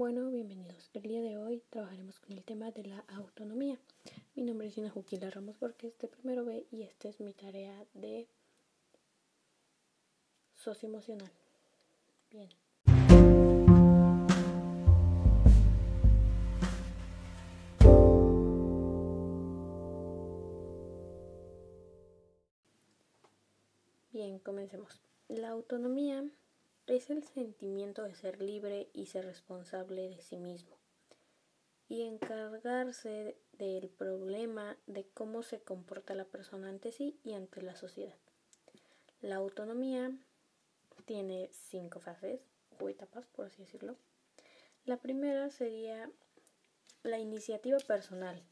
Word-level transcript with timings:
El 0.00 1.02
día 1.02 1.20
de 1.20 1.36
hoy 1.36 1.60
trabajaremos 1.70 2.20
con 2.20 2.30
el 2.30 2.44
tema 2.44 2.70
de 2.70 2.84
la 2.84 3.04
autonomía. 3.08 3.80
Mi 4.36 4.44
nombre 4.44 4.68
es 4.68 4.78
Ina 4.78 4.90
Juquila 4.90 5.28
Ramos 5.28 5.58
Borges 5.58 5.98
de 5.98 6.06
primero 6.06 6.44
B 6.44 6.68
y 6.70 6.82
esta 6.82 7.08
es 7.08 7.18
mi 7.18 7.32
tarea 7.32 7.84
de 7.94 8.28
socioemocional. 10.54 11.32
Bien. 12.30 12.48
Bien, 24.12 24.38
comencemos. 24.38 25.02
La 25.26 25.48
autonomía 25.48 26.24
es 26.88 27.10
el 27.10 27.22
sentimiento 27.22 28.02
de 28.02 28.14
ser 28.14 28.40
libre 28.40 28.88
y 28.94 29.06
ser 29.06 29.26
responsable 29.26 30.08
de 30.08 30.20
sí 30.22 30.38
mismo 30.38 30.76
y 31.88 32.02
encargarse 32.02 33.36
del 33.52 33.88
problema 33.88 34.76
de 34.86 35.06
cómo 35.14 35.42
se 35.42 35.60
comporta 35.60 36.14
la 36.14 36.24
persona 36.24 36.68
ante 36.68 36.92
sí 36.92 37.18
y 37.24 37.34
ante 37.34 37.62
la 37.62 37.76
sociedad. 37.76 38.16
La 39.20 39.36
autonomía 39.36 40.12
tiene 41.06 41.50
cinco 41.52 42.00
fases 42.00 42.40
o 42.78 42.88
etapas, 42.88 43.26
por 43.26 43.46
así 43.46 43.62
decirlo. 43.62 43.96
La 44.84 44.98
primera 44.98 45.50
sería 45.50 46.10
la 47.02 47.18
iniciativa 47.18 47.78
personal, 47.78 48.42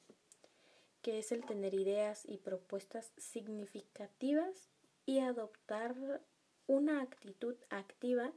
que 1.02 1.18
es 1.18 1.32
el 1.32 1.44
tener 1.44 1.74
ideas 1.74 2.24
y 2.26 2.38
propuestas 2.38 3.12
significativas 3.16 4.70
y 5.04 5.20
adoptar 5.20 6.20
una 6.66 7.00
actitud 7.00 7.56
activa 7.70 8.32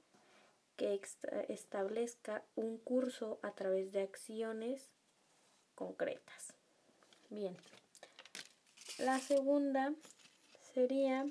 que 0.78 1.00
establezca 1.50 2.44
un 2.56 2.78
curso 2.78 3.40
a 3.42 3.52
través 3.52 3.92
de 3.92 4.02
acciones 4.02 4.90
concretas. 5.76 6.54
Bien. 7.30 7.58
La 8.98 9.20
segunda 9.20 9.94
sería 10.74 11.30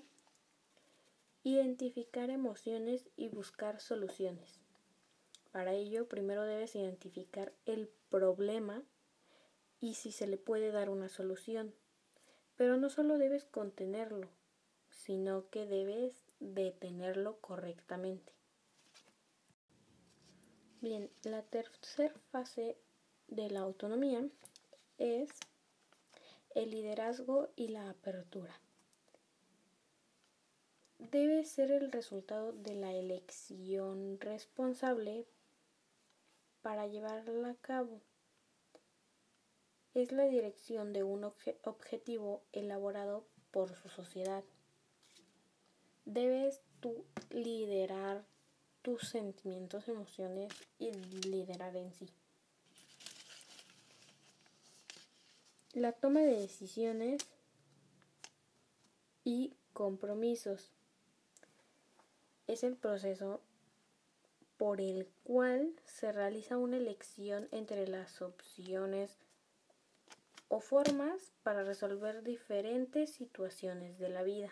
identificar 1.44 2.30
emociones 2.30 3.08
y 3.16 3.28
buscar 3.28 3.80
soluciones. 3.80 4.60
Para 5.52 5.72
ello, 5.72 6.08
primero 6.08 6.44
debes 6.44 6.74
identificar 6.76 7.52
el 7.64 7.88
problema 8.10 8.82
y 9.80 9.94
si 9.94 10.12
se 10.12 10.26
le 10.26 10.36
puede 10.36 10.72
dar 10.72 10.90
una 10.90 11.08
solución. 11.08 11.74
Pero 12.56 12.76
no 12.76 12.90
solo 12.90 13.18
debes 13.18 13.44
contenerlo, 13.44 14.28
sino 14.98 15.48
que 15.48 15.64
debes 15.64 16.12
detenerlo 16.40 17.40
correctamente. 17.40 18.32
Bien, 20.80 21.08
la 21.22 21.42
tercera 21.42 22.14
fase 22.30 22.76
de 23.28 23.48
la 23.48 23.60
autonomía 23.60 24.28
es 24.98 25.30
el 26.54 26.72
liderazgo 26.72 27.48
y 27.54 27.68
la 27.68 27.88
apertura. 27.88 28.60
Debe 30.98 31.44
ser 31.44 31.70
el 31.70 31.92
resultado 31.92 32.52
de 32.52 32.74
la 32.74 32.92
elección 32.92 34.18
responsable 34.20 35.26
para 36.60 36.88
llevarla 36.88 37.50
a 37.50 37.54
cabo. 37.54 38.00
Es 39.94 40.10
la 40.10 40.24
dirección 40.24 40.92
de 40.92 41.04
un 41.04 41.24
objetivo 41.24 42.42
elaborado 42.52 43.24
por 43.52 43.74
su 43.76 43.88
sociedad 43.88 44.44
debes 46.08 46.62
tú 46.80 47.04
liderar 47.30 48.24
tus 48.80 49.08
sentimientos, 49.08 49.88
emociones 49.88 50.52
y 50.78 50.90
liderar 50.92 51.76
en 51.76 51.92
sí. 51.92 52.08
La 55.74 55.92
toma 55.92 56.20
de 56.20 56.40
decisiones 56.40 57.20
y 59.22 59.52
compromisos 59.74 60.70
es 62.46 62.64
el 62.64 62.74
proceso 62.76 63.42
por 64.56 64.80
el 64.80 65.06
cual 65.24 65.74
se 65.84 66.10
realiza 66.10 66.56
una 66.56 66.78
elección 66.78 67.48
entre 67.52 67.86
las 67.86 68.22
opciones 68.22 69.18
o 70.48 70.60
formas 70.60 71.32
para 71.42 71.64
resolver 71.64 72.22
diferentes 72.22 73.12
situaciones 73.12 73.98
de 73.98 74.08
la 74.08 74.22
vida. 74.22 74.50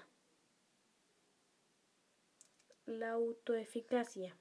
La 2.86 3.10
autoeficacia. 3.10 4.36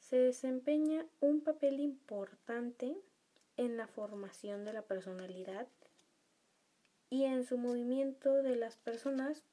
Se 0.00 0.16
desempeña 0.16 1.06
un 1.20 1.42
papel 1.42 1.78
importante 1.78 2.96
en 3.56 3.76
la 3.76 3.86
formación 3.86 4.64
de 4.64 4.72
la 4.72 4.82
personalidad 4.82 5.68
y 7.08 7.22
en 7.22 7.44
su 7.44 7.56
movimiento 7.56 8.42
de 8.42 8.56
las 8.56 8.76
personas 8.76 9.44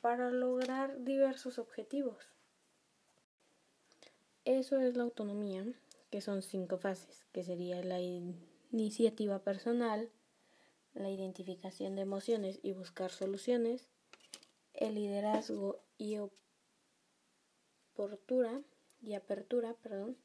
para 0.00 0.30
lograr 0.30 1.02
diversos 1.02 1.58
objetivos. 1.58 2.30
Eso 4.44 4.78
es 4.78 4.96
la 4.96 5.02
autonomía, 5.02 5.66
que 6.12 6.20
son 6.20 6.42
cinco 6.42 6.78
fases, 6.78 7.26
que 7.32 7.42
sería 7.42 7.82
la 7.82 7.98
iniciativa 8.70 9.40
personal, 9.40 10.08
la 10.94 11.10
identificación 11.10 11.96
de 11.96 12.02
emociones 12.02 12.60
y 12.62 12.70
buscar 12.74 13.10
soluciones, 13.10 13.88
el 14.76 14.94
liderazgo 14.94 15.80
y 15.98 16.18
apertura, 17.94 18.62
y 19.02 19.14
apertura, 19.14 19.74
perdón, 19.82 20.16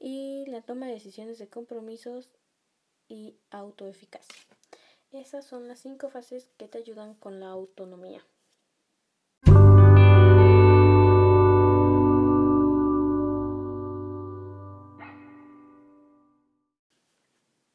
y 0.00 0.44
la 0.46 0.62
toma 0.62 0.86
de 0.86 0.94
decisiones 0.94 1.38
de 1.38 1.48
compromisos 1.48 2.30
y 3.08 3.36
autoeficacia. 3.50 4.42
Esas 5.12 5.44
son 5.44 5.68
las 5.68 5.80
cinco 5.80 6.08
fases 6.08 6.48
que 6.56 6.68
te 6.68 6.78
ayudan 6.78 7.14
con 7.14 7.38
la 7.38 7.48
autonomía. 7.48 8.24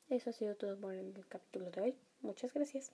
Eso 0.09 0.31
ha 0.31 0.33
sido 0.33 0.55
todo 0.55 0.79
por 0.79 0.95
el 0.95 1.13
capítulo 1.27 1.69
de 1.69 1.81
hoy. 1.81 1.95
Muchas 2.21 2.51
gracias. 2.53 2.91